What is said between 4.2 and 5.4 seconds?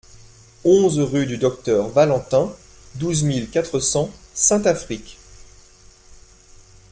Saint-Affrique